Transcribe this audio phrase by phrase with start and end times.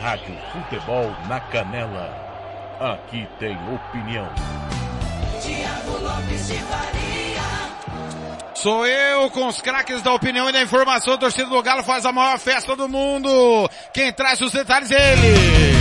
[0.00, 2.10] Rádio Futebol na Canela.
[2.80, 4.26] Aqui tem opinião.
[5.42, 7.42] Tiago Lopes de Faria.
[8.54, 11.14] Sou eu com os craques da opinião e da informação.
[11.14, 13.68] A torcida do Galo faz a maior festa do mundo.
[13.92, 15.74] Quem traz os detalhes é ele.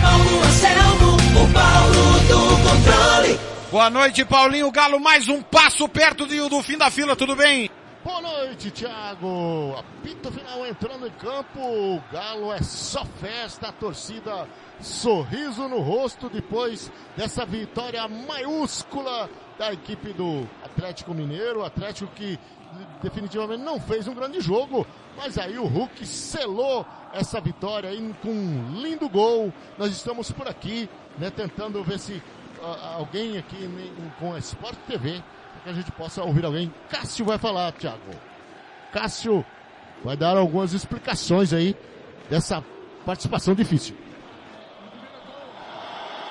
[0.00, 3.40] Paulo Anselmo, o Paulo do controle.
[3.72, 5.00] Boa noite, Paulinho Galo.
[5.00, 7.16] Mais um passo perto do, do fim da fila.
[7.16, 7.68] Tudo bem?
[8.04, 9.74] Boa noite, Thiago.
[9.76, 11.58] Apito final entrando em campo.
[11.58, 14.48] O Galo é só festa, a torcida
[14.80, 19.28] sorriso no rosto depois dessa vitória maiúscula
[19.58, 21.64] da equipe do Atlético Mineiro.
[21.64, 22.38] Atlético que
[23.02, 28.30] definitivamente não fez um grande jogo, mas aí o Hulk selou essa vitória aí com
[28.30, 29.52] um lindo gol.
[29.76, 33.68] Nós estamos por aqui, né, tentando ver se uh, alguém aqui
[34.20, 35.20] com a Sport TV
[35.68, 36.72] que a gente possa ouvir alguém.
[36.88, 37.98] Cássio vai falar, Thiago.
[38.90, 39.44] Cássio
[40.02, 41.76] vai dar algumas explicações aí
[42.30, 42.64] dessa
[43.04, 43.94] participação difícil.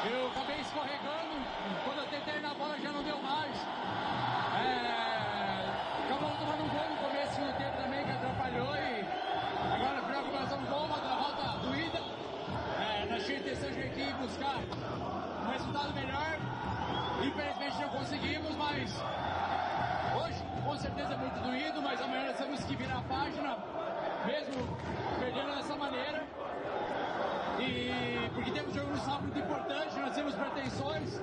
[0.09, 1.35] Eu acabei escorregando,
[1.85, 3.55] quando eu tentei na bola já não deu mais.
[4.57, 6.07] É...
[6.09, 8.69] Tomando um gol no começo do tempo também que atrapalhou
[9.75, 10.07] agora.
[12.79, 14.57] É, nós tínhamos a intenção de aqui buscar
[15.45, 16.39] um resultado melhor.
[17.23, 19.26] Infelizmente não conseguimos, mas
[20.77, 23.57] com certeza é muito doído, mas amanhã nós temos que virar a página,
[24.27, 24.77] mesmo
[25.19, 26.23] perdendo dessa maneira.
[27.59, 31.21] E porque temos um jogo no sábado muito importante, nós temos pretensões,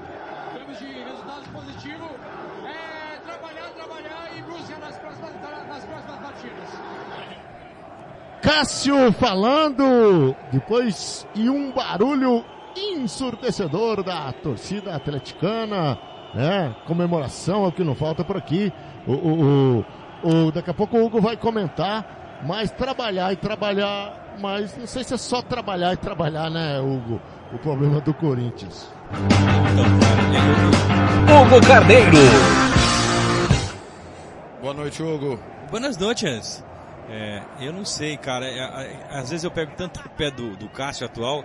[0.54, 2.10] temos de resultados positivos.
[2.66, 5.32] É trabalhar, trabalhar e buscar nas próximas,
[5.68, 6.70] nas próximas partidas.
[8.42, 12.44] Cássio falando depois e um barulho
[12.76, 15.96] ensurdecedor da torcida atleticana,
[16.34, 16.74] né?
[16.86, 18.72] Comemoração é o que não falta por aqui.
[19.06, 19.84] O, o,
[20.22, 24.86] o, o, daqui a pouco o Hugo vai comentar, mas trabalhar e trabalhar, mas não
[24.86, 27.20] sei se é só trabalhar e trabalhar, né, Hugo?
[27.52, 28.92] O problema do Corinthians.
[31.28, 32.16] Hugo Carneiro.
[34.60, 35.38] Boa noite, Hugo.
[35.70, 36.64] Buenas noites.
[37.08, 38.46] É, eu não sei, cara.
[38.46, 41.44] É, é, às vezes eu pego tanto o pé do, do Cássio atual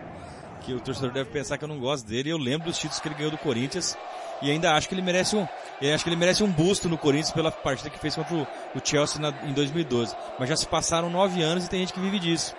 [0.61, 2.29] que o torcedor deve pensar que eu não gosto dele.
[2.29, 3.97] Eu lembro dos títulos que ele ganhou do Corinthians
[4.41, 5.47] e ainda acho que ele merece um,
[5.81, 8.41] eu acho que ele merece um busto no Corinthians pela partida que fez contra o,
[8.41, 10.15] o Chelsea na, em 2012.
[10.37, 12.53] Mas já se passaram nove anos e tem gente que vive disso.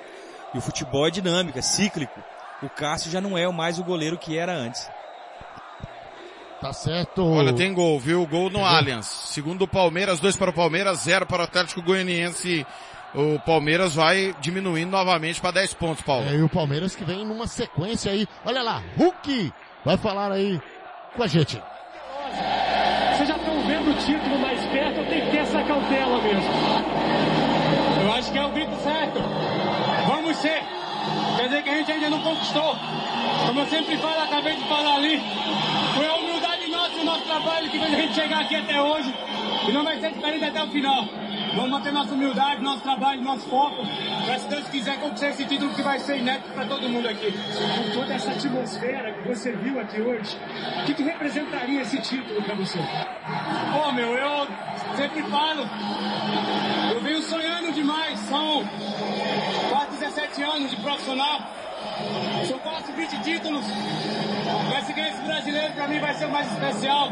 [0.55, 2.19] E o futebol é dinâmico, é cíclico.
[2.63, 4.89] O Cássio já não é mais o goleiro que era antes.
[6.61, 7.25] Tá certo.
[7.25, 8.27] Olha, tem gol, viu?
[8.27, 9.07] Gol no Allianz.
[9.07, 12.67] Segundo o Palmeiras, dois para o Palmeiras, zero para o Atlético Goianiense.
[13.15, 16.27] O Palmeiras vai diminuindo novamente para 10 pontos, Paulo.
[16.29, 18.29] É, e o Palmeiras que vem numa sequência aí.
[18.45, 19.53] Olha lá, Hulk
[19.85, 20.61] vai falar aí
[21.17, 21.61] com a gente.
[23.15, 26.51] Vocês já estão vendo o título mais perto, tem que ter essa cautela mesmo.
[28.03, 29.21] Eu acho que é o grito certo.
[30.07, 30.63] Vamos ser.
[31.37, 32.77] Quer dizer que a gente ainda não conquistou.
[33.47, 35.21] Como eu sempre falo, acabei de falar ali.
[35.95, 38.81] Foi a humildade nossa e o nosso trabalho que fez a gente chegar aqui até
[38.81, 39.15] hoje.
[39.69, 41.05] E não vai ser diferente até o final.
[41.55, 43.83] Vamos manter nossa humildade, nosso trabalho, nosso foco.
[44.25, 47.33] Para se Deus quiser conquistar esse título que vai ser inédito para todo mundo aqui.
[47.33, 50.39] Com toda essa atmosfera que você viu aqui hoje,
[50.83, 52.79] o que, que representaria esse título para você?
[53.73, 54.47] Pô, meu, eu
[54.97, 55.69] sempre falo.
[56.93, 58.19] Eu venho sonhando demais.
[58.21, 58.65] São
[59.71, 61.41] quase 17 anos de profissional.
[62.47, 63.65] São quase 20 títulos.
[64.71, 67.11] Mas esse brasileiro, para mim vai ser o mais especial.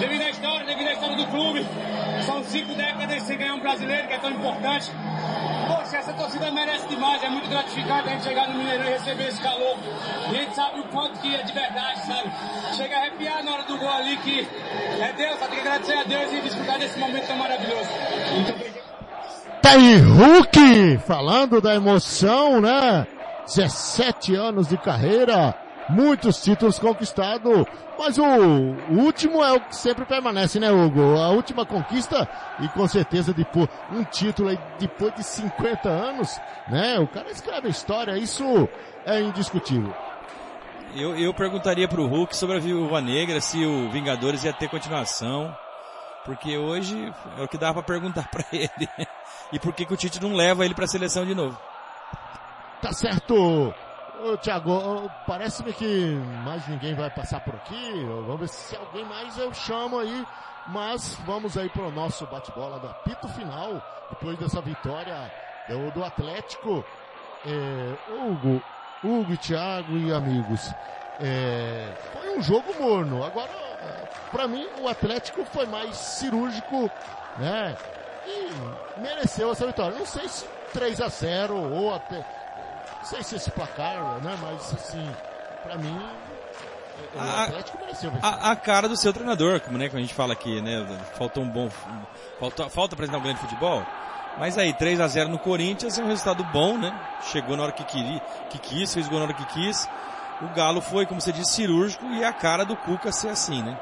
[0.00, 1.66] Devido à história, devido à história do clube.
[2.24, 4.92] São cinco décadas sem ganhar um brasileiro, que é tão importante.
[5.68, 7.22] Poxa, essa torcida merece demais.
[7.22, 9.76] É muito gratificante a gente chegar no Mineirão e receber esse calor.
[10.30, 12.30] E a gente sabe o quanto que é de verdade, sabe?
[12.74, 14.48] Chega a arrepiar na hora do gol ali, que
[15.00, 17.90] é Deus, só tem que agradecer a Deus e desfrutar desse momento tão maravilhoso.
[18.34, 18.78] Muito.
[19.62, 23.06] Tá aí Hulk falando da emoção, né?
[23.46, 25.54] 17 anos de carreira,
[25.88, 27.66] muitos títulos conquistados,
[27.98, 31.16] mas o, o último é o que sempre permanece, né, Hugo?
[31.18, 32.28] A última conquista,
[32.60, 36.38] e com certeza depois, um título aí depois de 50 anos,
[36.68, 36.98] né?
[36.98, 38.68] O cara escreve a história, isso
[39.04, 39.94] é indiscutível.
[40.94, 45.54] Eu, eu perguntaria pro Hulk sobre a Viúva Negra, se o Vingadores ia ter continuação.
[46.24, 48.88] Porque hoje é o que dá pra perguntar pra ele.
[49.52, 51.58] E por que, que o Tite não leva ele pra seleção de novo?
[52.82, 53.74] Tá certo.
[54.20, 58.04] Ô, Thiago, parece-me que mais ninguém vai passar por aqui.
[58.26, 60.26] Vamos ver se alguém mais eu chamo aí.
[60.66, 63.80] Mas vamos aí pro nosso bate-bola do apito final.
[64.10, 65.32] Depois dessa vitória
[65.68, 66.84] do, do Atlético.
[67.46, 68.60] É, Hugo,
[69.04, 70.68] Hugo, Thiago e amigos.
[71.20, 73.24] É, foi um jogo morno.
[73.24, 73.50] Agora,
[74.32, 76.90] para mim, o Atlético foi mais cirúrgico,
[77.38, 77.76] né?
[78.26, 79.96] E mereceu essa vitória.
[79.96, 82.24] Não sei se 3 a 0 ou até,
[82.98, 84.36] não sei se esse placar, né?
[84.40, 85.10] Mas assim,
[85.62, 85.98] para mim,
[87.14, 88.28] o A- Atlético mereceu vencer.
[88.28, 90.86] A, a cara do seu treinador, como, né, como a gente fala aqui, né?
[91.16, 91.68] Faltou um bom.
[92.40, 93.84] Falta, falta apresentar um grande futebol.
[94.38, 96.92] Mas aí, 3 a 0 no Corinthians é um resultado bom, né?
[97.22, 99.88] Chegou na hora que queria, que quis, fez gol na hora que quis.
[100.40, 103.60] O Galo foi, como você disse, cirúrgico e é a cara do Cuca ser assim,
[103.62, 103.76] né?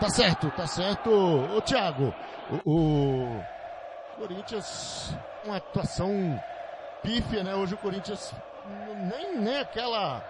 [0.00, 1.08] Tá certo, tá certo.
[1.10, 2.12] Ô Thiago,
[2.50, 3.44] o, o
[4.18, 5.14] Corinthians,
[5.44, 6.42] uma atuação
[7.04, 7.54] pífia, né?
[7.54, 8.32] Hoje o Corinthians
[8.96, 10.22] nem, nem aquela,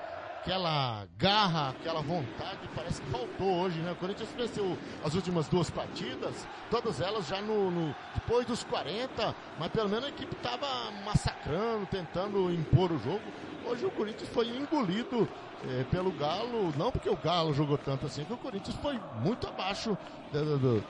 [0.43, 3.93] aquela garra, aquela vontade parece que faltou hoje, né?
[3.93, 6.35] O Corinthians venceu as últimas duas partidas,
[6.71, 10.67] todas elas já no, no- depois dos 40, mas pelo menos a equipe tava
[11.05, 13.23] massacrando, tentando impor o jogo.
[13.67, 15.27] Hoje o Corinthians foi engolido
[15.67, 19.47] eh, pelo Galo, não porque o Galo jogou tanto assim, que o Corinthians foi muito
[19.47, 19.97] abaixo
[20.33, 20.83] da, da-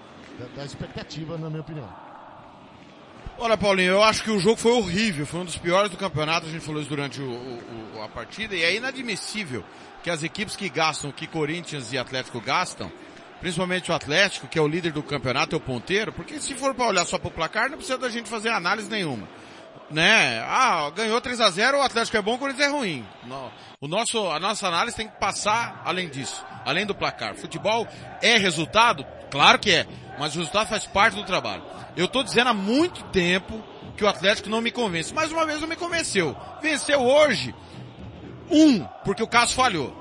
[0.56, 1.88] da expectativa, na minha opinião.
[3.38, 6.46] Olha, Paulinho, eu acho que o jogo foi horrível, foi um dos piores do campeonato,
[6.46, 9.64] a gente falou isso durante o- o- o- a partida, e é inadmissível
[10.02, 12.90] que as equipes que gastam o que Corinthians e Atlético gastam,
[13.40, 16.74] principalmente o Atlético, que é o líder do campeonato, é o ponteiro, porque se for
[16.74, 19.28] para olhar só pro placar, não precisa da gente fazer análise nenhuma.
[19.90, 20.40] Né?
[20.48, 23.04] Ah, ganhou 3 a 0 o Atlético é bom, o Corinthians é ruim.
[23.80, 27.34] O nosso, a nossa análise tem que passar além disso, além do placar.
[27.34, 27.86] Futebol
[28.22, 29.04] é resultado?
[29.30, 29.86] Claro que é,
[30.18, 31.62] mas o resultado faz parte do trabalho.
[31.96, 33.62] Eu tô dizendo há muito tempo
[33.96, 35.14] que o Atlético não me convence.
[35.14, 36.36] Mais uma vez não me convenceu.
[36.60, 37.54] Venceu hoje.
[38.50, 39.94] Um, porque o Cássio falhou.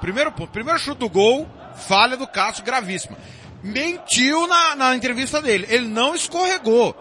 [0.00, 0.50] Primeiro ponto.
[0.50, 3.16] Primeiro chute do gol, falha do Cássio gravíssima.
[3.62, 5.66] Mentiu na, na entrevista dele.
[5.68, 6.96] Ele não escorregou.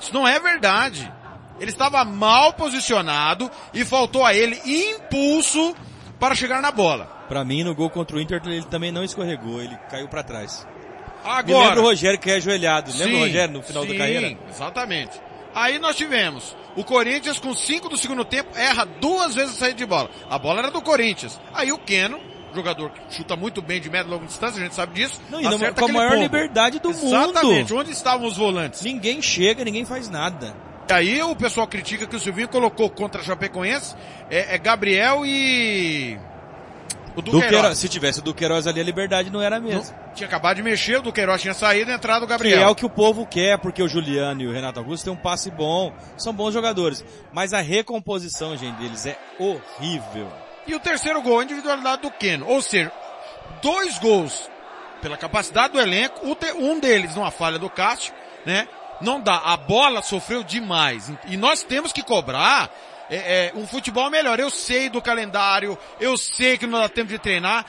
[0.00, 1.12] Isso não é verdade.
[1.60, 5.74] Ele estava mal posicionado e faltou a ele impulso
[6.18, 7.06] para chegar na bola.
[7.28, 10.66] Pra mim, no gol contra o Inter, ele também não escorregou, ele caiu pra trás.
[11.28, 12.90] Me Agora, lembra o Rogério que é ajoelhado.
[12.92, 14.38] Lembra o Sim, Rogério no final sim, da carreira?
[14.48, 15.20] exatamente.
[15.54, 19.76] Aí nós tivemos o Corinthians com 5 do segundo tempo, erra duas vezes a saída
[19.76, 20.10] de bola.
[20.30, 21.40] A bola era do Corinthians.
[21.52, 22.18] Aí o Keno,
[22.54, 25.20] jogador que chuta muito bem de média e longa distância, a gente sabe disso.
[25.30, 27.72] Não, e não- com a maior liberdade do Exatamente.
[27.72, 27.80] mundo.
[27.80, 28.82] Onde estavam os volantes?
[28.82, 30.54] Ninguém chega, ninguém faz nada.
[30.90, 33.94] Aí o pessoal critica que o Silvinho colocou contra a Chapecoense
[34.30, 36.18] é, é Gabriel e
[37.20, 37.50] o Duqueiroz.
[37.50, 39.82] Duqueiroz, se tivesse o Duqueiroz ali, a liberdade não era a mesma.
[39.82, 42.60] Não- Tinha acabado de mexer, o Duqueiroz tinha saído e entrado o Que Gabriel.
[42.62, 45.16] é o que o povo quer, porque o Juliano e o Renato Augusto têm um
[45.16, 47.04] passe bom, são bons jogadores.
[47.32, 50.28] Mas a recomposição, gente, deles é horrível.
[50.66, 52.46] E o terceiro gol, a individualidade do Keno.
[52.48, 52.92] Ou seja,
[53.62, 54.50] dois gols
[55.00, 56.20] pela capacidade do elenco,
[56.58, 58.12] um deles numa falha do Cássio,
[58.44, 58.66] né?
[59.00, 59.36] Não dá.
[59.36, 61.10] A bola sofreu demais.
[61.28, 62.68] E nós temos que cobrar
[63.10, 64.38] é, é, um futebol melhor.
[64.38, 67.64] Eu sei do calendário, eu sei que não dá tempo de treinar,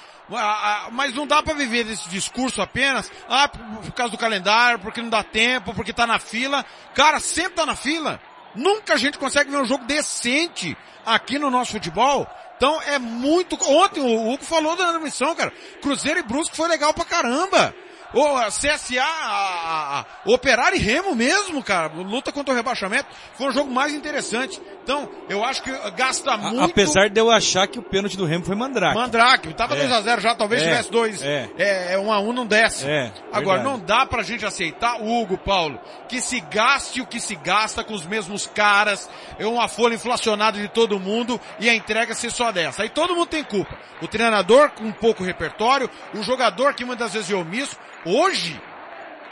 [0.91, 5.09] mas não dá para viver desse discurso apenas, ah, por, causa do calendário, porque não
[5.09, 6.66] dá tempo, porque tá na fila.
[6.94, 8.19] Cara, sempre tá na fila.
[8.56, 12.28] Nunca a gente consegue ver um jogo decente aqui no nosso futebol.
[12.57, 13.57] Então é muito.
[13.71, 15.52] Ontem o Hugo falou da transmissão, cara.
[15.81, 17.73] Cruzeiro e Brusque foi legal pra caramba.
[18.11, 21.94] O CSA, a, a, a Operário e Remo mesmo, cara.
[21.94, 23.07] Luta contra o rebaixamento.
[23.35, 24.59] Foi um jogo mais interessante.
[24.90, 26.64] Então, eu acho que gasta A- muito.
[26.64, 28.96] Apesar de eu achar que o pênalti do Remo foi Mandrake.
[28.96, 29.81] Mandrake, tava É.
[29.88, 30.66] 2x0 já, talvez É.
[30.66, 31.22] tivesse dois.
[31.22, 31.48] É.
[31.60, 32.90] É, é um a um não desce.
[32.90, 33.64] É, Agora, verdade.
[33.78, 37.94] não dá pra gente aceitar, Hugo, Paulo, que se gaste o que se gasta com
[37.94, 42.52] os mesmos caras, é uma folha inflacionada de todo mundo e a entrega ser só
[42.52, 42.81] dessa.
[42.81, 43.78] Aí todo mundo tem culpa.
[44.02, 47.78] O treinador com pouco repertório, o jogador que muitas vezes é omisso.
[48.04, 48.60] Hoje,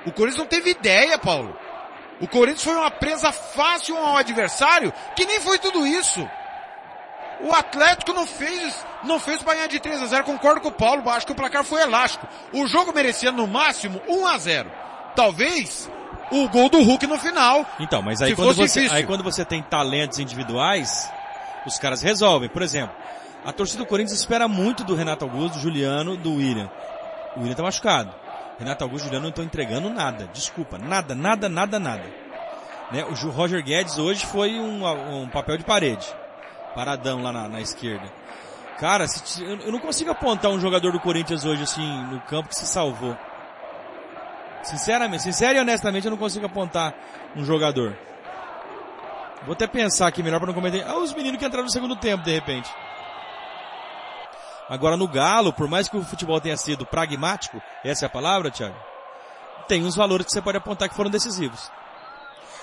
[0.05, 1.57] o Corinthians não teve ideia, Paulo.
[2.19, 6.27] O Corinthians foi uma presa fácil ao adversário, que nem foi tudo isso.
[7.41, 10.71] O Atlético não fez, não fez pra ganhar de 3 a 0 concordo com o
[10.71, 12.27] Paulo, acho que o placar foi elástico.
[12.51, 14.71] O jogo merecia no máximo 1 a 0
[15.15, 15.89] Talvez
[16.31, 17.65] o gol do Hulk no final.
[17.79, 18.97] Então, mas aí quando, você, difícil.
[18.97, 21.09] aí quando você tem talentos individuais,
[21.65, 22.49] os caras resolvem.
[22.49, 22.95] Por exemplo,
[23.45, 26.69] a torcida do Corinthians espera muito do Renato Augusto, do Juliano, do William.
[27.35, 28.13] O William tá machucado.
[28.59, 30.27] Renato Augusto e Juliano não estão entregando nada.
[30.33, 32.03] Desculpa, nada, nada, nada, nada.
[32.91, 33.03] Né?
[33.05, 34.85] O Roger Guedes hoje foi um,
[35.21, 36.07] um papel de parede.
[36.73, 38.11] Paradão lá na, na esquerda.
[38.79, 42.55] Cara, se eu não consigo apontar um jogador do Corinthians hoje assim no campo que
[42.55, 43.17] se salvou.
[44.63, 46.93] Sinceramente, sincero e honestamente eu não consigo apontar
[47.35, 47.97] um jogador.
[49.45, 50.83] Vou até pensar aqui melhor para não cometer.
[50.85, 52.69] Ah, os meninos que entraram no segundo tempo, de repente.
[54.69, 58.51] Agora no Galo, por mais que o futebol tenha sido pragmático, essa é a palavra,
[58.51, 58.75] Thiago,
[59.67, 61.71] tem uns valores que você pode apontar que foram decisivos.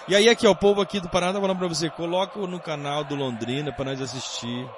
[0.06, 2.60] E aí aqui, ó, o povo aqui do Paraná tá falando pra você, coloca no
[2.60, 4.68] canal do Londrina para nós assistir.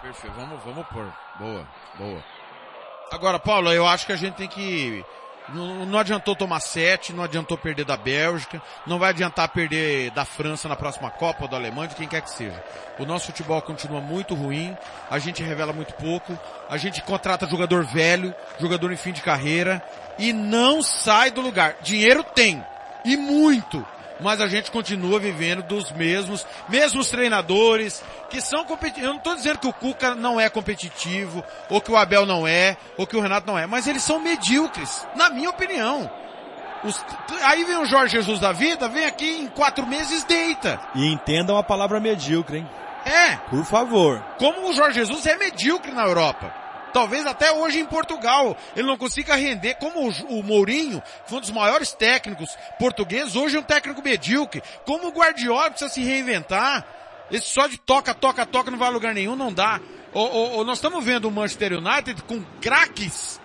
[0.00, 1.12] Perfeito, vamos, vamos pôr.
[1.38, 1.66] Boa,
[1.98, 2.24] boa.
[3.12, 5.04] Agora, Paulo, eu acho que a gente tem que
[5.48, 10.24] não, não adiantou tomar sete, não adiantou perder da Bélgica, não vai adiantar perder da
[10.24, 12.62] França na próxima Copa da Alemanha, de quem quer que seja.
[12.98, 14.76] O nosso futebol continua muito ruim,
[15.10, 19.82] a gente revela muito pouco, a gente contrata jogador velho, jogador em fim de carreira,
[20.18, 21.76] e não sai do lugar.
[21.82, 22.64] Dinheiro tem,
[23.04, 23.84] e muito
[24.20, 29.06] mas a gente continua vivendo dos mesmos, mesmos treinadores, que são competitivos.
[29.06, 32.46] Eu não estou dizendo que o Cuca não é competitivo, ou que o Abel não
[32.46, 36.10] é, ou que o Renato não é, mas eles são medíocres, na minha opinião.
[36.84, 37.02] Os,
[37.42, 40.78] aí vem o Jorge Jesus da vida, vem aqui em quatro meses deita.
[40.94, 42.70] E entendam a palavra medíocre, hein?
[43.06, 43.36] É.
[43.50, 44.22] Por favor.
[44.38, 46.63] Como o Jorge Jesus é medíocre na Europa.
[46.94, 51.40] Talvez até hoje em Portugal ele não consiga render como o, Mourinho, que foi um
[51.40, 54.62] dos maiores técnicos portugueses, hoje é um técnico medíocre.
[54.86, 56.86] Como o Guardiola precisa se reinventar.
[57.32, 59.80] Esse só de toca, toca, toca não vai a lugar nenhum, não dá.
[60.12, 63.40] O, o, nós estamos vendo o Manchester United com craques,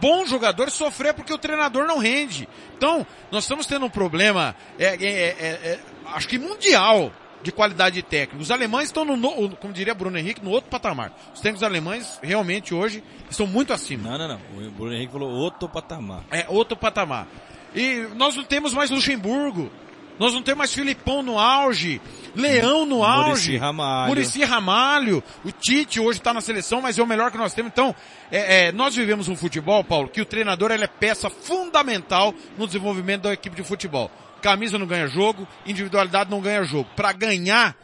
[0.00, 2.48] bons jogadores sofrer porque o treinador não rende.
[2.76, 5.80] Então, nós estamos tendo um problema, é, é, é, é
[6.14, 8.42] acho que mundial de qualidade técnica.
[8.42, 11.12] Os alemães estão no, como diria Bruno Henrique, no outro patamar.
[11.34, 14.10] Os técnicos alemães realmente hoje estão muito acima.
[14.10, 14.68] Não, não, não.
[14.68, 16.24] O Bruno Henrique falou outro patamar.
[16.30, 17.26] É, outro patamar.
[17.74, 19.70] E nós não temos mais Luxemburgo.
[20.18, 22.00] Nós não temos mais Filipão no auge,
[22.34, 24.08] Leão no auge, Murici Ramalho.
[24.08, 25.24] Murici Ramalho.
[25.44, 27.70] O Tite hoje está na seleção, mas é o melhor que nós temos.
[27.72, 27.94] Então,
[28.30, 32.66] é, é, nós vivemos um futebol, Paulo, que o treinador ele é peça fundamental no
[32.66, 34.10] desenvolvimento da equipe de futebol.
[34.42, 36.88] Camisa não ganha jogo, individualidade não ganha jogo.
[36.94, 37.76] Para ganhar,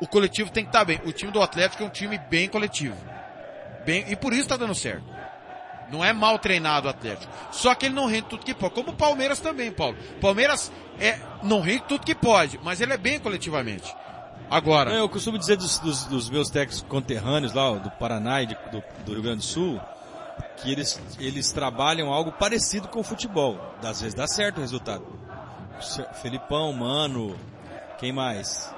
[0.00, 1.00] o coletivo tem que estar tá bem.
[1.04, 2.96] O time do Atlético é um time bem coletivo.
[3.84, 5.11] Bem, e por isso está dando certo.
[5.92, 7.30] Não é mal treinado o Atlético.
[7.52, 8.74] Só que ele não rende tudo que pode.
[8.74, 9.96] Como o Palmeiras também, Paulo.
[10.20, 13.94] Palmeiras é, não rende tudo que pode, mas ele é bem coletivamente.
[14.50, 14.92] Agora.
[14.92, 18.82] Eu costumo dizer dos, dos, dos meus técnicos conterrâneos lá, do Paraná e de, do,
[19.04, 19.80] do Rio Grande do Sul,
[20.56, 23.58] que eles, eles trabalham algo parecido com o futebol.
[23.82, 25.06] Às vezes dá certo o resultado.
[26.22, 27.36] Felipão, Mano,
[27.98, 28.72] quem mais?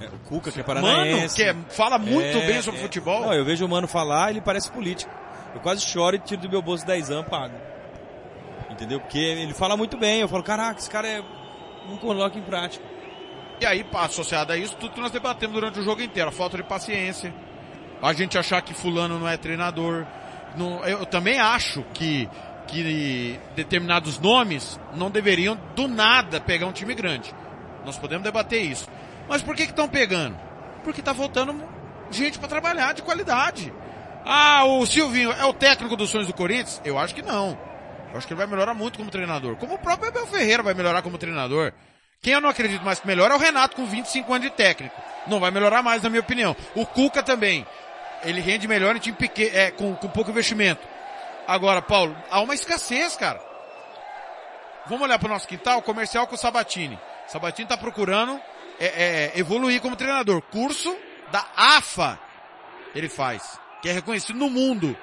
[0.00, 1.16] É, o Cuca, que é paranaense.
[1.16, 3.22] Mano, que é, fala muito é, bem sobre é, futebol.
[3.22, 5.10] Não, eu vejo o Mano falar, ele parece político.
[5.54, 7.54] Eu quase choro e tiro do meu bolso 10 anos pago.
[8.70, 9.00] Entendeu?
[9.00, 10.20] Porque ele fala muito bem.
[10.20, 11.22] Eu falo, caraca, esse cara é...
[11.88, 12.84] não coloca em prática.
[13.60, 16.28] E aí, associado a isso, tudo que nós debatemos durante o jogo inteiro.
[16.28, 17.34] A falta de paciência.
[18.00, 20.06] A gente achar que fulano não é treinador.
[20.86, 22.28] eu também acho que
[22.68, 27.34] que determinados nomes não deveriam do nada pegar um time grande.
[27.84, 28.86] Nós podemos debater isso.
[29.28, 30.36] Mas por que estão pegando?
[30.84, 31.64] Porque está faltando
[32.10, 33.72] gente para trabalhar de qualidade.
[34.24, 36.80] Ah, o Silvinho é o técnico dos sonhos do Corinthians?
[36.84, 37.58] Eu acho que não.
[38.10, 39.56] Eu acho que ele vai melhorar muito como treinador.
[39.56, 41.72] Como o próprio Abel Ferreira vai melhorar como treinador.
[42.20, 44.94] Quem eu não acredito mais que melhora é o Renato com 25 anos de técnico.
[45.26, 46.56] Não vai melhorar mais, na minha opinião.
[46.74, 47.66] O Cuca também.
[48.24, 50.86] Ele rende melhor em time pequeno, é, com, com pouco investimento.
[51.46, 53.40] Agora, Paulo, há uma escassez, cara.
[54.86, 56.98] Vamos olhar para o nosso quintal, comercial com o Sabatini.
[57.28, 58.40] Sabatini está procurando
[58.80, 60.42] é, é, evoluir como treinador.
[60.42, 60.96] Curso
[61.30, 62.18] da AFA
[62.94, 64.96] ele faz, que é reconhecido no mundo,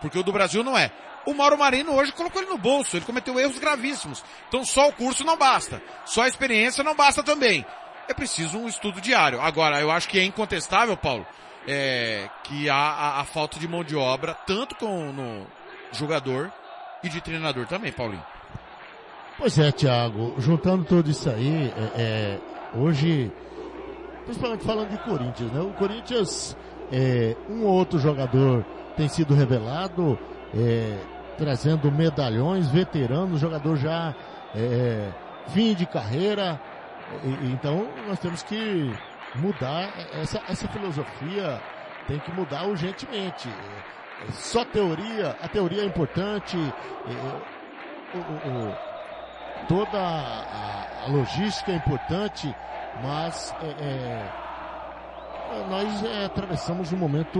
[0.00, 0.90] porque o do Brasil não é.
[1.26, 4.24] O Mauro Marino hoje colocou ele no bolso, ele cometeu erros gravíssimos.
[4.48, 7.66] Então só o curso não basta, só a experiência não basta também.
[8.08, 9.40] É preciso um estudo diário.
[9.40, 11.26] Agora, eu acho que é incontestável, Paulo,
[11.66, 15.46] é, que há a, a, falta de mão de obra, tanto com, no,
[15.92, 16.52] jogador
[17.02, 18.24] e de treinador também, Paulinho.
[19.36, 22.40] Pois é, Thiago, juntando tudo isso aí, é, é,
[22.74, 23.30] hoje,
[24.24, 25.60] principalmente falando de Corinthians, né?
[25.60, 26.56] O Corinthians,
[26.92, 28.64] é, um ou outro jogador
[28.96, 30.18] tem sido revelado,
[30.54, 30.98] é,
[31.36, 34.14] trazendo medalhões, veteranos, jogador já
[34.54, 35.08] é,
[35.48, 36.60] fim de carreira.
[37.24, 38.92] E, então nós temos que
[39.34, 41.60] mudar essa, essa filosofia,
[42.06, 43.48] tem que mudar urgentemente
[44.32, 46.56] só teoria, a teoria é importante,
[48.14, 48.76] o, o,
[49.68, 52.54] toda a, a, logística é importante,
[53.02, 54.32] mas é, é,
[55.66, 57.38] nós é, atravessamos um momento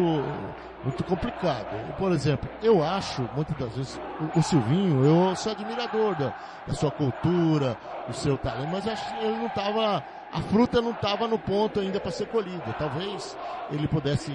[0.85, 1.95] muito complicado.
[1.97, 4.01] Por exemplo, eu acho, muitas das vezes,
[4.35, 6.35] o, o Silvinho, eu sou admirador da,
[6.67, 10.93] da, sua cultura, do seu talento, mas acho que ele não estava, a fruta não
[10.93, 12.75] estava no ponto ainda para ser colhida.
[12.79, 13.37] Talvez
[13.71, 14.33] ele pudesse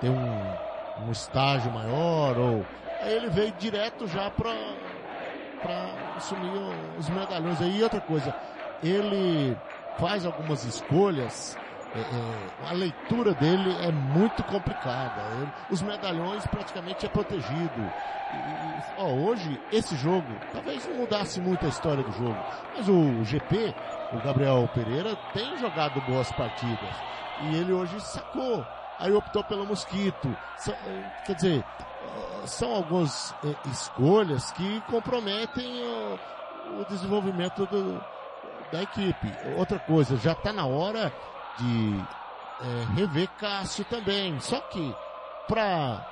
[0.00, 0.66] ter um
[1.04, 2.66] um estágio maior ou
[3.00, 4.54] aí ele veio direto já para
[6.16, 6.50] assumir
[6.98, 7.78] os medalhões aí.
[7.78, 8.34] E outra coisa,
[8.82, 9.56] ele
[9.98, 11.58] faz algumas escolhas,
[12.68, 15.22] a leitura dele é muito complicada.
[15.34, 17.92] Ele, os medalhões praticamente é protegido.
[18.32, 22.36] E, ó, hoje, esse jogo, talvez não mudasse muito a história do jogo,
[22.76, 23.74] mas o GP,
[24.12, 26.96] o Gabriel Pereira, tem jogado boas partidas.
[27.42, 28.64] E ele hoje sacou.
[28.98, 30.34] Aí optou pelo Mosquito.
[30.56, 30.74] São,
[31.26, 31.64] quer dizer,
[32.46, 36.18] são algumas eh, escolhas que comprometem o,
[36.80, 38.02] o desenvolvimento do,
[38.72, 39.32] da equipe.
[39.56, 41.12] Outra coisa, já está na hora
[41.58, 42.04] de
[42.60, 44.38] é, rever Cássio também.
[44.40, 44.94] Só que,
[45.48, 46.06] para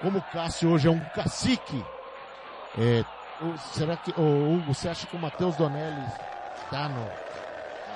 [0.00, 1.84] como Cássio hoje é um cacique,
[2.78, 3.04] é,
[3.72, 6.04] será que, o Hugo, você acha que o Matheus Donelli
[6.64, 7.08] está no,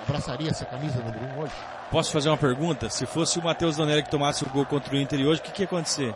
[0.03, 1.55] abraçaria essa camisa número 1 um hoje?
[1.91, 2.91] Posso fazer uma pergunta?
[2.91, 5.53] Se fosse o Matheus Donelli que tomasse o gol contra o Inter hoje, o que,
[5.53, 6.15] que ia acontecer?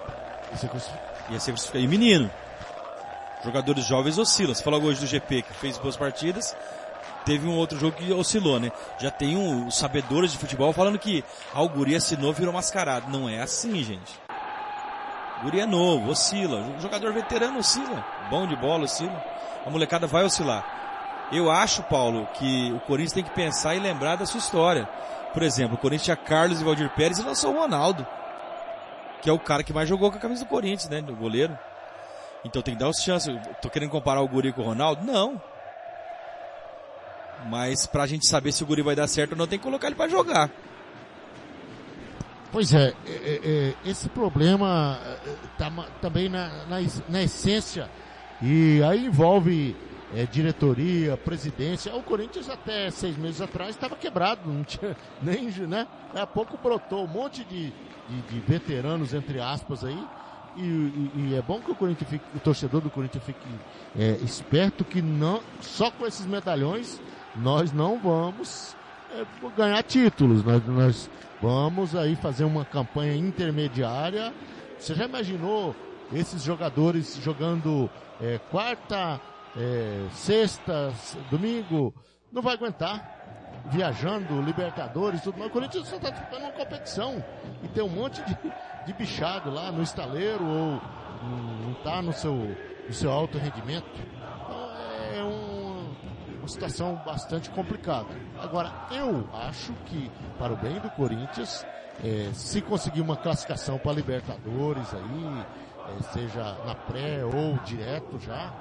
[0.50, 1.82] Ia ser crucificado.
[1.84, 2.30] E menino.
[3.44, 4.54] Jogadores jovens oscilam.
[4.54, 6.54] Você falou hoje do GP que fez boas partidas.
[7.24, 8.72] Teve um outro jogo que oscilou, né?
[8.98, 11.24] Já tem um, os sabedores de futebol falando que
[11.54, 13.10] ah, o Guri assinou virou mascarado.
[13.10, 14.20] Não é assim, gente.
[15.38, 16.66] O Guri é novo, oscila.
[16.76, 18.04] O jogador veterano oscila.
[18.28, 19.24] Bom de bola, oscila.
[19.64, 20.64] A molecada vai oscilar.
[21.30, 24.88] Eu acho, Paulo, que o Corinthians tem que pensar e lembrar da sua história.
[25.32, 28.06] Por exemplo, o Corinthians tinha Carlos e Valdir Pérez e lançou o Ronaldo.
[29.22, 31.00] Que é o cara que mais jogou com a camisa do Corinthians, né?
[31.00, 31.56] Do goleiro.
[32.44, 33.34] Então tem que dar os chances.
[33.62, 35.04] Tô querendo comparar o Guri com o Ronaldo?
[35.04, 35.40] Não.
[37.48, 39.86] Mas pra gente saber se o Guri vai dar certo ou não, tem que colocar
[39.86, 40.50] ele pra jogar.
[42.52, 45.72] Pois é, é, é, é esse problema é, tá
[46.02, 46.76] também na, na,
[47.08, 47.88] na, essência
[48.42, 49.74] e aí envolve
[50.14, 51.96] é, diretoria, presidência.
[51.96, 55.88] O Corinthians até seis meses atrás estava quebrado, não tinha nem, né?
[56.08, 57.72] Daqui a pouco brotou um monte de,
[58.08, 60.06] de, de veteranos, entre aspas aí,
[60.54, 63.48] e, e, e, é bom que o Corinthians fique, o torcedor do Corinthians fique
[63.98, 67.00] é, esperto que não, só com esses medalhões
[67.36, 68.76] nós não vamos
[69.12, 69.24] é,
[69.56, 70.44] ganhar títulos.
[70.44, 74.32] Nós, nós vamos aí fazer uma campanha intermediária.
[74.78, 75.74] Você já imaginou
[76.12, 77.90] esses jogadores jogando
[78.20, 79.20] é, quarta,
[79.56, 80.92] é, sexta,
[81.30, 81.94] domingo?
[82.30, 83.20] Não vai aguentar.
[83.66, 85.50] Viajando, Libertadores, tudo mais.
[85.50, 87.24] O Corinthians só está disputando uma competição.
[87.62, 88.36] E tem um monte de,
[88.86, 90.80] de bichado lá no estaleiro ou
[91.62, 93.86] não está no seu, no seu alto rendimento.
[96.42, 98.08] Uma situação bastante complicada.
[98.40, 101.64] Agora, eu acho que, para o bem do Corinthians,
[102.02, 105.46] é, se conseguir uma classificação para Libertadores aí,
[105.86, 108.52] é, seja na pré ou direto já,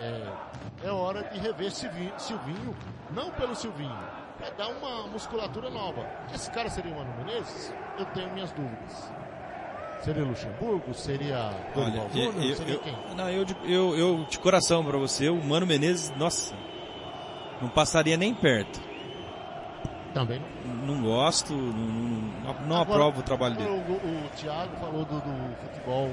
[0.00, 2.76] é, é hora de rever Silvinho, Silvinho,
[3.12, 3.96] não pelo Silvinho,
[4.36, 6.04] para dar uma musculatura nova.
[6.34, 7.72] Esse cara seria o Mano Menezes?
[8.00, 9.12] Eu tenho minhas dúvidas.
[10.02, 10.92] Seria Luxemburgo?
[10.92, 12.56] Seria Dorival Júnior?
[12.56, 12.96] Seria eu, quem?
[13.14, 16.52] Não, eu, eu, eu de coração para você, o Mano Menezes, nossa,
[17.60, 18.80] não passaria nem perto.
[20.14, 20.50] Também não.
[20.86, 23.68] Não gosto, não, não, não Agora, aprovo o trabalho dele.
[23.68, 26.08] O, o, o Thiago falou do, do futebol,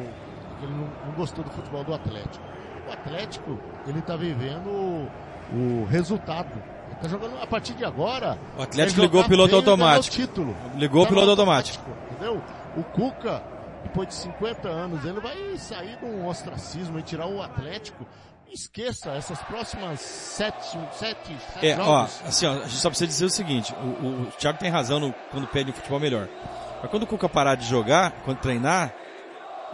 [0.59, 2.43] que ele não, não, gostou do futebol do Atlético.
[2.87, 5.09] O Atlético, ele tá vivendo o,
[5.53, 6.51] o resultado.
[6.87, 8.37] Ele tá jogando a partir de agora.
[8.57, 10.15] O Atlético ligou o piloto automático.
[10.15, 10.55] Título.
[10.75, 11.89] Ligou o piloto automático.
[12.11, 12.41] Entendeu?
[12.75, 13.41] O Cuca,
[13.83, 18.05] depois de 50 anos, ele vai sair de um ostracismo e tirar o Atlético
[18.51, 22.21] esqueça essas próximas sete, sete, sete é, jogos.
[22.23, 24.69] Ó, assim, ó, a gente só precisa dizer o seguinte, o, o, o Thiago tem
[24.69, 26.27] razão no, quando pede um futebol melhor.
[26.81, 28.93] Mas quando o Cuca parar de jogar, quando treinar,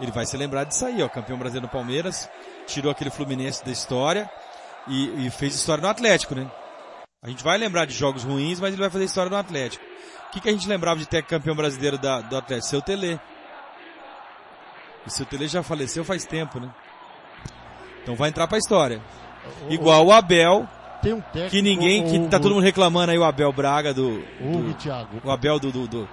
[0.00, 2.28] ele vai se lembrar disso aí, ó, campeão brasileiro no Palmeiras,
[2.66, 4.30] tirou aquele Fluminense da história
[4.88, 6.50] e, e fez história no Atlético, né?
[7.22, 9.84] A gente vai lembrar de jogos ruins, mas ele vai fazer história no Atlético.
[10.28, 12.68] O que, que a gente lembrava de ter campeão brasileiro da, do Atlético?
[12.68, 13.18] Seu Tele.
[15.06, 16.70] E seu Tele já faleceu faz tempo, né?
[18.04, 19.00] Então vai entrar pra história.
[19.68, 20.68] Igual o Abel,
[21.02, 24.20] tem um técnico, que ninguém, que tá todo mundo reclamando aí o Abel Braga do,
[24.20, 25.20] do Thiago.
[25.24, 26.08] o Abel do, do, do,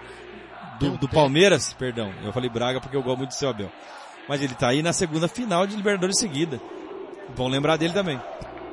[0.80, 3.70] do, do Palmeiras, perdão, eu falei Braga porque eu gosto muito do seu Abel.
[4.28, 6.60] Mas ele tá aí na segunda final de Libertadores seguida.
[7.36, 8.20] Vão lembrar dele também.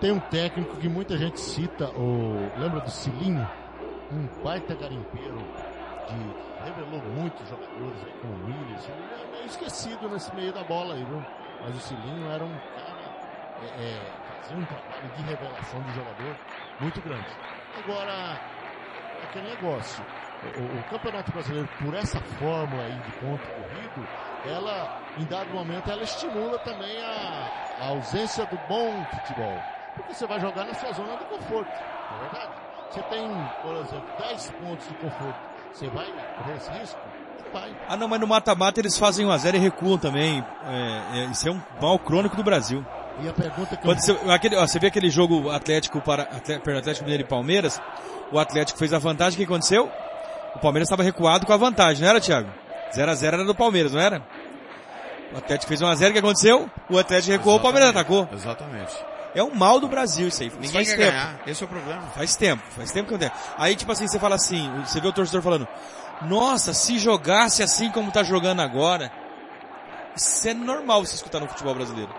[0.00, 3.48] Tem um técnico que muita gente cita, o, lembra do Cilinho?
[4.12, 5.38] Um baita garimpeiro
[6.08, 8.88] de, revelou muitos jogadores aí com o Williams.
[8.88, 11.22] é meio esquecido nesse meio da bola aí, viu?
[11.60, 12.97] Mas o Cilinho era um cara
[13.62, 16.36] é, é, fazer um trabalho de revelação do jogador
[16.80, 17.26] muito grande.
[17.82, 18.40] Agora,
[19.24, 20.04] aquele negócio.
[20.56, 24.08] O, o, Campeonato Brasileiro, por essa fórmula aí de ponto corrido,
[24.46, 29.60] ela, em dado momento, ela estimula também a, a ausência do bom futebol.
[29.96, 31.72] Porque você vai jogar na sua zona de conforto,
[32.10, 32.52] não é verdade?
[32.90, 33.28] Você tem,
[33.62, 35.40] por exemplo, 10 pontos de conforto.
[35.72, 37.00] Você vai correr esse risco?
[37.52, 37.76] Vai.
[37.88, 40.44] Ah não, mas no mata-mata eles fazem 1 a 0 e recuam também.
[40.64, 42.84] É, é, isso é um mal crônico do Brasil.
[43.20, 44.16] E a pergunta que Quando eu...
[44.16, 47.80] você, aquele, ó, você vê aquele jogo Atlético para Atlético, Mineiro e Palmeiras,
[48.30, 49.90] o Atlético fez a vantagem, o que aconteceu?
[50.54, 52.48] O Palmeiras estava recuado com a vantagem, não era, Thiago?
[52.94, 54.22] 0 a 0 era do Palmeiras, não era?
[55.32, 56.70] O Atlético fez 1 a 0 o que aconteceu?
[56.88, 58.28] O Atlético recuou, o Palmeiras atacou.
[58.32, 58.94] Exatamente.
[59.34, 60.48] É um mal do Brasil isso aí.
[60.48, 61.10] Isso Ninguém faz quer tempo.
[61.12, 61.40] ganhar.
[61.46, 62.02] Esse é o problema.
[62.14, 63.32] Faz tempo, faz tempo que eu tenho.
[63.58, 65.68] Aí, tipo assim, você fala assim, você vê o torcedor falando,
[66.22, 69.12] nossa, se jogasse assim como tá jogando agora,
[70.16, 72.10] isso é normal você escutar no futebol brasileiro.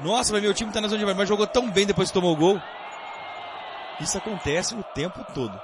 [0.00, 2.36] Nossa, meu time tá na zona de mas jogou tão bem depois que tomou o
[2.36, 2.60] gol.
[4.00, 5.60] Isso acontece o tempo todo.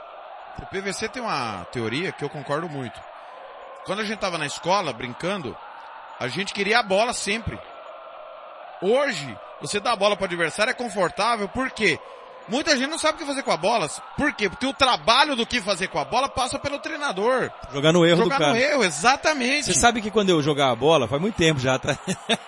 [0.63, 3.01] O PVC tem uma teoria que eu concordo muito.
[3.85, 5.57] Quando a gente tava na escola, brincando,
[6.19, 7.59] a gente queria a bola sempre.
[8.83, 11.99] Hoje, você dá a bola para o adversário é confortável, por quê?
[12.49, 13.89] Muita gente não sabe o que fazer com a bola.
[14.17, 14.49] Por quê?
[14.49, 17.51] Porque o trabalho do que fazer com a bola passa pelo treinador.
[17.73, 18.53] Jogar no erro Jogar do cara.
[18.53, 19.67] no erro, exatamente.
[19.67, 21.99] Você sabe que quando eu jogava bola, faz muito tempo já, tá?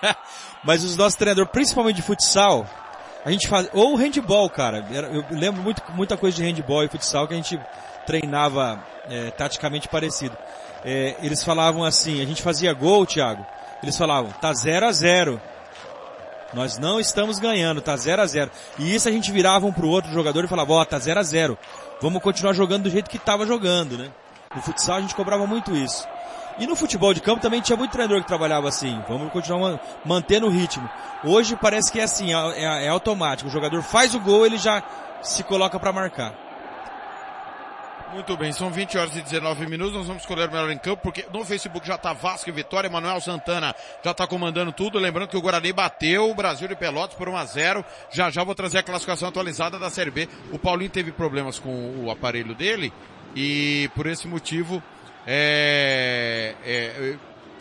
[0.63, 2.67] Mas os nossos treinadores, principalmente de futsal,
[3.23, 4.85] a gente faz, ou handball, cara.
[4.91, 7.59] Eu lembro muito, muita coisa de handball e futsal que a gente
[8.05, 10.35] treinava é, taticamente parecido.
[10.83, 13.45] É, eles falavam assim, a gente fazia gol, Thiago.
[13.83, 15.41] Eles falavam, tá 0 a 0
[16.53, 19.87] Nós não estamos ganhando, tá 0 a 0 E isso a gente virava um pro
[19.87, 21.57] outro jogador e falava, ó, tá 0 a 0
[22.01, 24.09] Vamos continuar jogando do jeito que tava jogando, né?
[24.55, 26.05] No futsal a gente cobrava muito isso.
[26.59, 29.01] E no futebol de campo também tinha muito treinador que trabalhava assim.
[29.07, 30.89] Vamos continuar man- mantendo o ritmo.
[31.23, 33.47] Hoje parece que é assim, é, é- é automático.
[33.49, 34.83] O jogador faz o gol, ele já
[35.21, 36.33] se coloca para marcar.
[38.13, 41.01] Muito bem, são 20 horas e 19 minutos, nós vamos escolher o melhor em campo,
[41.01, 45.29] porque no Facebook já tá Vasco e Vitória, Manuel Santana já tá comandando tudo, lembrando
[45.29, 48.53] que o Guarani bateu o Brasil de Pelotas por 1 a 0 já já vou
[48.53, 52.91] trazer a classificação atualizada da Série B, o Paulinho teve problemas com o aparelho dele,
[53.33, 54.83] e por esse motivo,
[55.25, 57.15] é, é,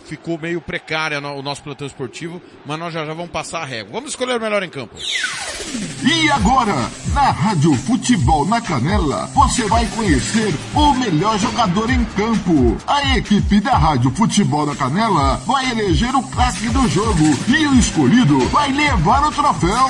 [0.06, 3.64] ficou meio precária no- o nosso plantão esportivo, mas nós já já vamos passar a
[3.64, 3.92] régua.
[3.94, 4.96] Vamos escolher o melhor em campo.
[6.02, 6.74] E agora,
[7.12, 12.76] na Rádio Futebol na Canela, você vai conhecer o melhor jogador em campo.
[12.86, 17.74] A equipe da Rádio Futebol na Canela vai eleger o craque do jogo e o
[17.74, 19.88] escolhido vai levar o troféu.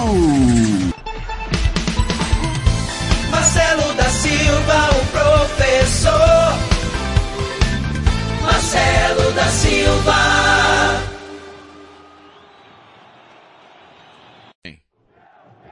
[3.31, 6.50] Marcelo da Silva, o professor.
[8.55, 10.13] Marcelo da Silva.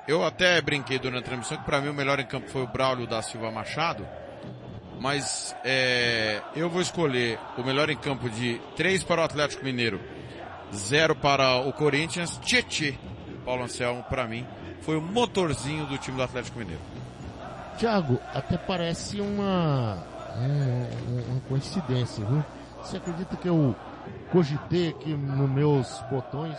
[0.07, 2.67] Eu até brinquei durante a transmissão que para mim o melhor em campo foi o
[2.67, 4.07] Braulio da Silva Machado,
[5.01, 10.01] mas é, eu vou escolher o melhor em campo de 3 para o Atlético Mineiro,
[10.73, 12.95] 0 para o Corinthians, Tietê,
[13.45, 14.47] Paulo Anselmo, para mim,
[14.81, 16.81] foi o motorzinho do time do Atlético Mineiro.
[17.77, 19.99] Thiago, até parece uma,
[20.39, 22.43] um- uma coincidência, viu?
[22.83, 23.75] Você acredita que eu
[24.31, 26.57] cogitei aqui nos meus botões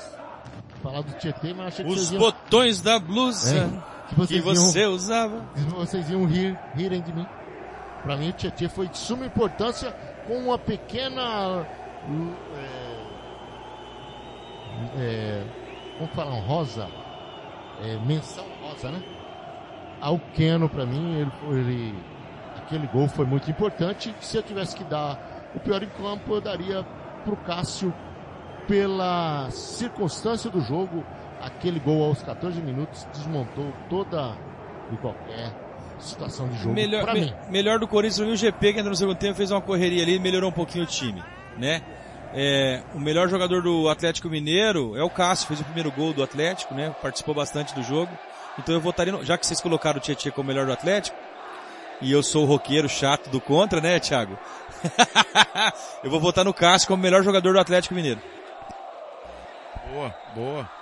[0.82, 3.68] falar do Tietê, mas achei que Os iam, botões da blusa É,
[4.10, 5.46] que que você iam, usava.
[5.54, 7.26] que vocês iam rir, rirem de mim.
[8.04, 9.92] Pra mim o Tietê foi de suma importância
[10.28, 11.66] com uma pequena
[12.56, 13.00] é,
[14.98, 15.44] é,
[15.98, 16.88] como falar, rosa,
[17.84, 19.02] é, menção rosa, né?
[20.02, 21.96] Ao Keno, pra mim, ele, ele,
[22.58, 24.16] aquele gol foi muito importante.
[24.22, 25.20] Se eu tivesse que dar
[25.56, 26.86] o pior em campo, eu daria
[27.24, 27.94] pro Cássio
[28.68, 31.04] pela circunstância do jogo.
[31.42, 34.36] Aquele gol aos 14 minutos desmontou toda
[34.92, 35.54] e qualquer
[36.00, 39.18] situação de jogo Melhor, me- melhor do Corinthians foi o GP que entrou no segundo
[39.18, 41.24] tempo, fez uma correria ali e melhorou um pouquinho o time,
[41.58, 41.82] né?
[42.34, 46.22] É, o melhor jogador do Atlético Mineiro é o Cássio, fez o primeiro gol do
[46.22, 46.94] Atlético, né?
[47.02, 48.12] Participou bastante do jogo.
[48.58, 51.18] Então eu votaria, no, já que vocês colocaram o Tietchan como melhor do Atlético,
[52.02, 54.38] e eu sou o roqueiro chato do contra, né, Thiago?
[56.04, 58.22] eu vou votar no Cássio como melhor jogador do Atlético Mineiro.
[59.92, 60.79] Boa, boa.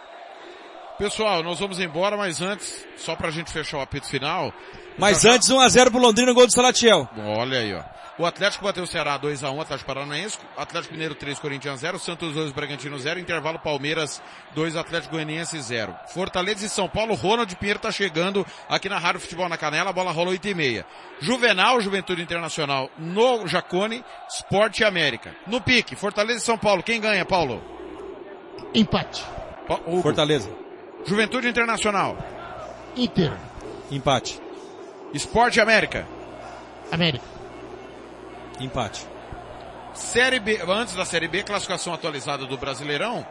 [0.97, 4.51] Pessoal, nós vamos embora, mas antes, só pra gente fechar o apito final.
[4.97, 7.07] Mas antes 1x0 pro Londrina, gol do Salatiel.
[7.37, 7.83] Olha aí, ó.
[8.17, 12.51] O Atlético bateu o Ceará 2x1, Atlético Paranaense, Atlético Mineiro 3, Corinthians 0, Santos 2,
[12.51, 14.19] Bragantino 0, intervalo Palmeiras
[14.55, 15.95] 2, Atlético Goianiense 0.
[16.11, 19.93] Fortaleza e São Paulo, Ronald Pinheiro tá chegando aqui na Rádio Futebol na Canela, a
[19.93, 20.85] bola rola 8 e meia.
[21.19, 25.35] Juvenal, Juventude Internacional no Jacone, Sport e América.
[25.45, 27.63] No pique, Fortaleza e São Paulo, quem ganha, Paulo?
[28.73, 29.23] Empate.
[29.67, 30.01] Pa- Hugo.
[30.01, 30.49] Fortaleza.
[31.07, 32.17] Juventude Internacional,
[32.95, 33.31] Inter.
[33.89, 34.41] Empate.
[35.13, 36.05] Sport e América.
[36.91, 37.23] América.
[38.59, 39.07] Empate.
[39.93, 43.25] Série B, antes da Série B, classificação atualizada do Brasileirão,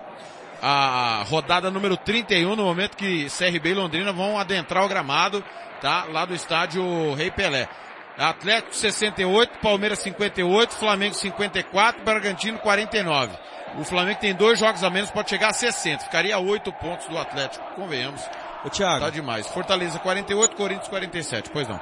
[0.62, 5.44] a rodada número 31, no momento que CRB e Londrina vão adentrar o gramado,
[5.80, 6.06] tá?
[6.10, 7.68] Lá do estádio Rei Pelé.
[8.16, 13.36] Atlético 68, Palmeiras 58, Flamengo 54, Bragantino 49.
[13.78, 16.04] O Flamengo tem dois jogos a menos, pode chegar a 60.
[16.04, 18.22] Ficaria a 8 pontos do Atlético, convenhamos.
[18.64, 19.00] Ô, Thiago.
[19.04, 19.46] Tá demais.
[19.48, 21.50] Fortaleza 48, Corinthians 47.
[21.50, 21.80] Pois não.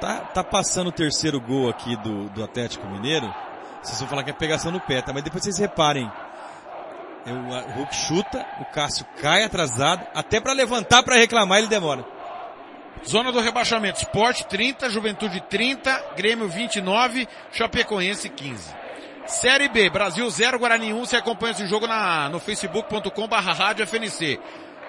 [0.00, 3.32] Tá, tá passando o terceiro gol aqui do, do Atlético Mineiro.
[3.82, 5.12] Vocês vão falar que é pegação no pé, tá?
[5.12, 6.10] Mas depois vocês reparem.
[7.24, 12.04] Eu, o Hulk chuta, o Cássio cai atrasado, até para levantar para reclamar ele demora.
[13.06, 13.98] Zona do rebaixamento.
[14.00, 18.85] Sport 30, Juventude 30, Grêmio 29, Chapecoense 15.
[19.26, 20.98] Série B, Brasil 0, Guarani 1.
[21.04, 24.40] Você acompanha esse jogo na, no facebook.com barra rádio FNC.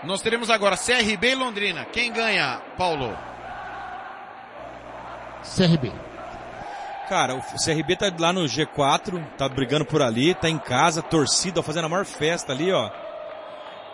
[0.04, 1.86] Nós teremos agora CRB e Londrina.
[1.86, 3.18] Quem ganha, Paulo?
[5.56, 5.92] CRB.
[7.10, 11.64] Cara, o CRB tá lá no G4, tá brigando por ali, tá em casa, torcida,
[11.64, 12.92] fazendo a maior festa ali, ó.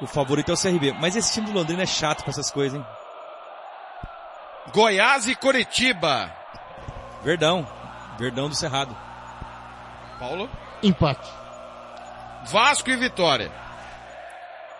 [0.01, 0.93] O favorito é o CRB.
[0.99, 2.85] Mas esse time do Londrina é chato pra essas coisas, hein?
[4.73, 6.31] Goiás e Coritiba.
[7.23, 7.67] Verdão.
[8.17, 8.95] Verdão do Cerrado.
[10.23, 10.49] Paulo?
[10.81, 11.29] Empate.
[12.45, 13.51] Vasco e Vitória.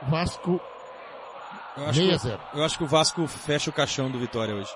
[0.04, 0.62] Vasco
[1.76, 2.40] Eu acho, 6 a que, 0.
[2.54, 4.72] eu acho que o Vasco fecha o caixão do Vitória hoje.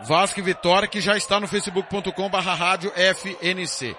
[0.00, 3.96] Vasco e Vitória, que já está no facebook.com barra rádio FNC.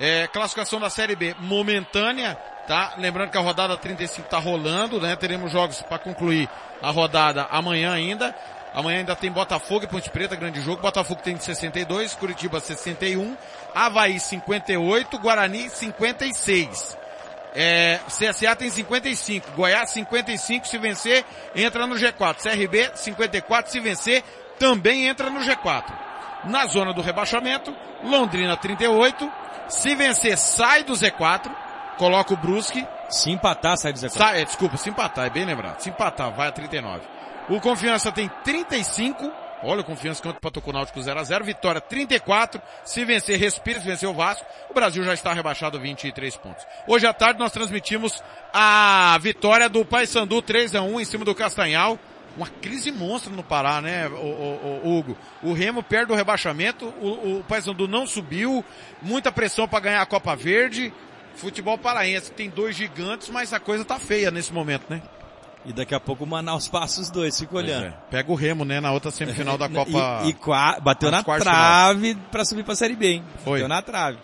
[0.00, 2.34] É, classificação da Série B momentânea,
[2.66, 2.94] tá?
[2.98, 5.14] Lembrando que a rodada 35 tá rolando, né?
[5.14, 6.48] Teremos jogos para concluir
[6.82, 8.34] a rodada amanhã ainda.
[8.74, 10.82] Amanhã ainda tem Botafogo e Ponte Preta, grande jogo.
[10.82, 13.36] Botafogo tem 62, Curitiba 61,
[13.72, 16.98] Havaí 58, Guarani 56.
[17.54, 22.42] É, CSA tem 55, Goiás 55, se vencer, entra no G4.
[22.42, 24.24] CRB 54, se vencer,
[24.58, 25.84] também entra no G4.
[26.46, 29.30] Na zona do rebaixamento, Londrina 38,
[29.68, 31.48] se vencer sai do Z4,
[31.96, 35.44] coloca o Brusque, Se empatar, sai do Zé sai, é, desculpa, se empatar, é bem
[35.44, 37.13] lembrado, se empatar vai a 39.
[37.48, 39.30] O Confiança tem 35,
[39.62, 43.80] olha o Confiança contra o Pato Náutico 0 a 0 Vitória 34, se vencer respira,
[43.80, 46.64] se vencer o Vasco, o Brasil já está rebaixado 23 pontos.
[46.86, 51.34] Hoje à tarde nós transmitimos a vitória do Paysandu 3 a 1 em cima do
[51.34, 51.98] Castanhal,
[52.36, 55.16] uma crise monstra no Pará, né, o, o- o Hugo?
[55.42, 58.64] O Remo perde o rebaixamento, o, o Paysandu não subiu,
[59.02, 60.92] muita pressão para ganhar a Copa Verde,
[61.36, 65.02] futebol paraense tem dois gigantes, mas a coisa tá feia nesse momento, né?
[65.64, 67.86] E daqui a pouco o Manaus passa os dois, fica olhando.
[67.86, 67.94] É.
[68.10, 70.22] Pega o Remo, né, na outra semifinal da Copa.
[70.24, 73.24] E, e bateu na trave pra subir pra Série B, hein?
[73.42, 73.60] Foi.
[73.60, 74.18] Bateu na trave.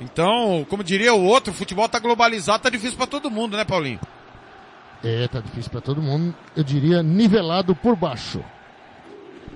[0.00, 3.64] Então, como diria o outro, o futebol tá globalizado, tá difícil para todo mundo, né,
[3.64, 4.00] Paulinho?
[5.04, 6.34] É, tá difícil pra todo mundo.
[6.56, 8.42] Eu diria nivelado por baixo.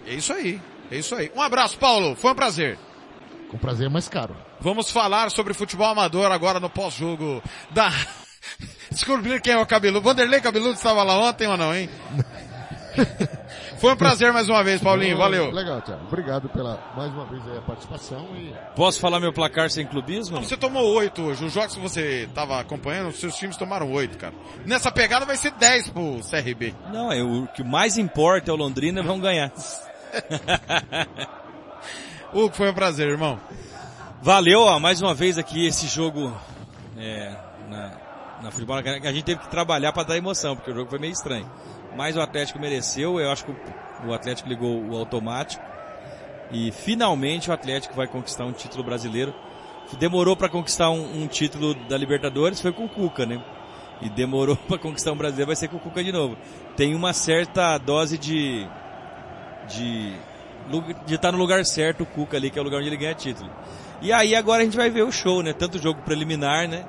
[0.06, 0.60] É isso aí.
[0.90, 1.30] É isso aí.
[1.34, 2.14] Um abraço, Paulo.
[2.14, 2.78] Foi um prazer.
[3.50, 4.36] Com prazer mais caro.
[4.60, 7.90] Vamos falar sobre futebol amador agora no pós-jogo da...
[8.90, 10.04] Descobrir quem é o Cabeludo.
[10.04, 11.88] Vanderlei Cabeludo estava lá ontem ou não, hein?
[13.78, 15.16] Foi um prazer mais uma vez, Paulinho.
[15.16, 15.50] Valeu.
[15.50, 16.04] Legal, Thiago.
[16.06, 20.42] Obrigado pela, mais uma vez, aí, a participação e Posso falar meu placar sem clubismo?
[20.42, 21.44] Você tomou oito hoje.
[21.44, 24.32] Os jogos que você estava acompanhando, os seus times tomaram oito, cara.
[24.64, 26.74] Nessa pegada vai ser 10 pro CRB.
[26.92, 29.52] Não, é o que mais importa é o Londrina vão ganhar.
[32.32, 33.38] Hugo, foi um prazer, irmão.
[34.22, 36.34] Valeu, ó, mais uma vez aqui esse jogo
[36.96, 37.36] é,
[37.68, 38.03] na,
[38.44, 38.76] na futebol.
[38.76, 41.50] A gente teve que trabalhar para dar emoção, porque o jogo foi meio estranho.
[41.96, 43.54] Mas o Atlético mereceu, eu acho que
[44.06, 45.64] o, Atlético ligou o automático.
[46.52, 49.34] E finalmente o Atlético vai conquistar um título brasileiro.
[49.98, 53.42] Demorou para conquistar um, um título da Libertadores, foi com o Cuca, né?
[54.02, 56.36] E demorou para conquistar um brasileiro, vai ser com o Cuca de novo.
[56.76, 58.68] Tem uma certa dose de
[59.68, 60.14] de
[61.06, 63.14] de estar no lugar certo o Cuca ali, que é o lugar onde ele ganha
[63.14, 63.50] título.
[64.00, 65.52] E aí agora a gente vai ver o show, né?
[65.52, 66.84] Tanto jogo preliminar, né?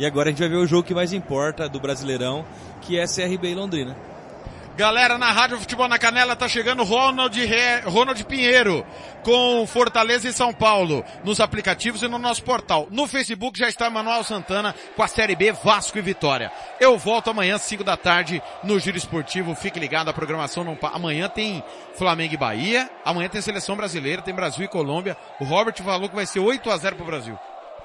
[0.00, 2.42] E agora a gente vai ver o jogo que mais importa do Brasileirão,
[2.80, 3.94] que é CRB e Londrina.
[4.74, 7.80] Galera, na Rádio Futebol na Canela tá chegando Ronald, Re...
[7.84, 8.82] Ronald Pinheiro
[9.22, 12.88] com Fortaleza e São Paulo nos aplicativos e no nosso portal.
[12.90, 16.50] No Facebook já está Manuel Santana com a Série B Vasco e Vitória.
[16.80, 19.54] Eu volto amanhã, 5 da tarde, no Giro Esportivo.
[19.54, 20.78] Fique ligado, a programação não.
[20.94, 21.62] Amanhã tem
[21.94, 25.14] Flamengo e Bahia, amanhã tem Seleção Brasileira, tem Brasil e Colômbia.
[25.38, 27.38] O Robert falou que vai ser 8 a 0 pro Brasil.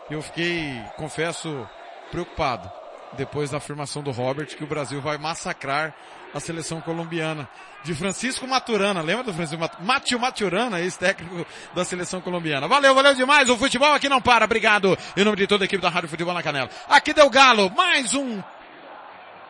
[0.10, 1.68] Eu fiquei, confesso,
[2.16, 2.72] preocupado
[3.18, 5.94] depois da afirmação do Robert que o Brasil vai massacrar
[6.34, 7.48] a seleção colombiana.
[7.84, 9.86] De Francisco Maturana, lembra do Francisco Maturana?
[9.86, 12.70] Matio Maturana, ex-técnico da seleção colombiana.
[12.70, 14.98] Valeu, valeu demais, o futebol aqui não para, obrigado.
[15.16, 16.70] Em nome de toda a equipe da Rádio Futebol na Canela.
[16.88, 18.42] Aqui deu galo, mais um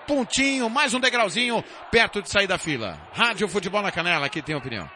[0.08, 3.00] pontinho, mais um degrauzinho, perto de sair da fila.
[3.14, 4.90] Rádio Futebol na Canela, aqui tem opinião.